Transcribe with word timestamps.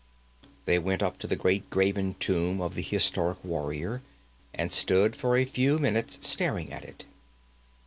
They 0.65 0.79
went 0.79 1.03
up 1.03 1.19
to 1.19 1.27
the 1.27 1.35
great 1.35 1.69
graven 1.69 2.15
tomb 2.15 2.59
of 2.59 2.73
the 2.73 2.81
historic 2.81 3.37
warrior, 3.45 4.01
and 4.51 4.73
stood 4.73 5.15
for 5.15 5.37
a 5.37 5.45
few 5.45 5.77
minutes 5.77 6.17
staring 6.27 6.73
at 6.73 6.83
it. 6.83 7.03